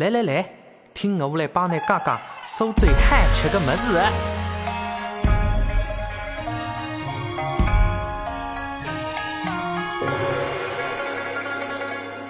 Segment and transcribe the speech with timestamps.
[0.00, 0.48] 来来来，
[0.94, 4.00] 听我来帮你讲讲苏州好吃的么子。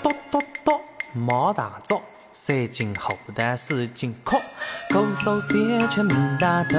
[0.00, 0.80] 咚咚咚，
[1.12, 2.00] 毛大枣，
[2.30, 4.40] 三斤荷蛋，四斤壳。
[4.96, 6.78] 歌手三吃门大肚，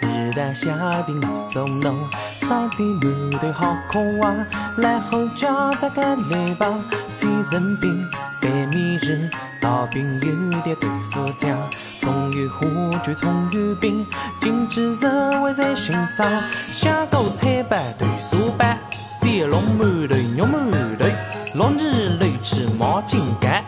[0.00, 2.08] 日啖下定肉松浓。
[2.40, 4.46] 烧鸡馒头好可爱，
[4.78, 6.66] 来后加这个来吧。
[7.12, 8.08] 千层饼、
[8.40, 9.28] 白米日、
[9.60, 11.58] 大饼有点豆腐浆。
[12.00, 14.06] 葱油花卷、葱油饼，
[14.40, 16.26] 精致入味在心上。
[16.72, 18.78] 香菇菜板、豆沙板，
[19.10, 21.04] 三龙馒头、肉馒头，
[21.52, 23.62] 六日六吃毛巾干，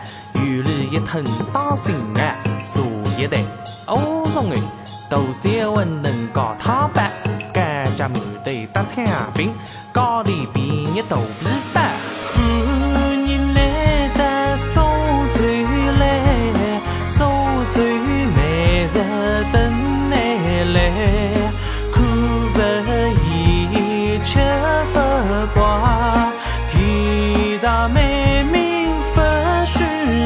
[0.91, 1.23] 一吞
[1.53, 2.81] 打心眼，茶
[3.17, 3.39] 叶蛋。
[3.87, 4.57] 乌龙的
[5.09, 7.09] 豆三馄饨搞汤板，
[7.53, 9.01] 干夹馒头搭葱
[9.33, 9.53] 饼，
[9.93, 11.91] 高丽皮热豆皮饭。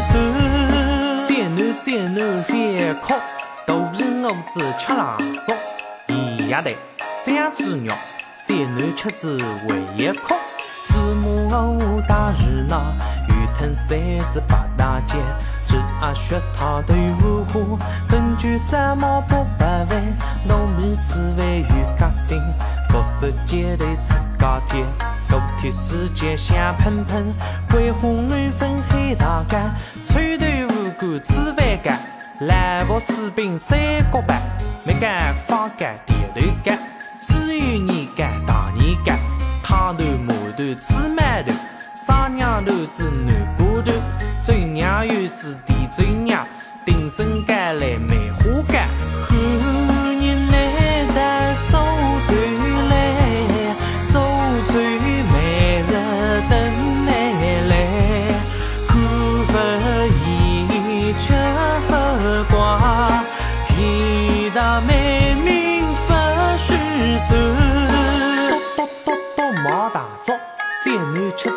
[0.08, 0.45] 欢
[1.28, 2.56] 三南三南饭
[3.02, 3.16] 烤。
[3.66, 5.56] 豆皮我子吃腊粥，
[6.14, 6.72] 盐鸭蛋，
[7.20, 7.92] 三只肉，
[8.38, 9.36] 三南吃子
[9.68, 10.36] 为一口。
[10.88, 10.94] 芝
[11.50, 12.94] 麻鹅大热闹，
[13.30, 13.98] 鱼吞三
[14.32, 15.18] 子八大件，
[15.66, 20.04] 鸡鸭血汤豆腐花，珍珠三毛八百饭，
[20.48, 22.40] 糯米糍饭有夹心，
[22.88, 24.86] 各色煎豆自家甜，
[25.28, 27.34] 锅贴水煎香喷喷，
[27.72, 29.76] 桂花软粉黑大干，
[30.98, 32.00] 馆子饭干。
[32.40, 33.80] 兰博柿饼三
[34.12, 34.42] 角板，
[34.86, 36.78] 梅干放干甜豆干，
[37.22, 39.18] 只有年干大年干，
[39.64, 41.54] 汤头馒头芝麻头，
[41.96, 43.92] 三娘头子南瓜头，
[44.46, 46.46] 最娘有子地周娘，
[46.86, 48.90] 定生干来梅花干。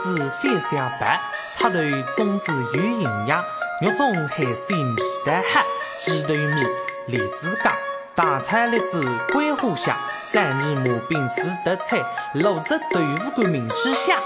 [0.08, 1.20] 子翻香白，
[1.54, 1.78] 插头
[2.16, 3.44] 粽子有营养，
[3.82, 5.60] 肉中海鲜皮蛋黑，
[6.00, 6.66] 鸡头米
[7.08, 7.70] 莲子羹，
[8.14, 9.94] 大菜栗子桂花香，
[10.30, 11.98] 三年麻饼四德菜，
[12.36, 14.16] 卤汁豆腐干明吃香。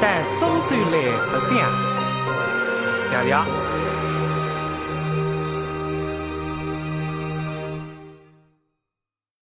[0.00, 0.02] 传。
[0.02, 0.96] 欢迎大家到苏州来
[1.30, 1.50] 白相，
[3.04, 3.89] 谢谢。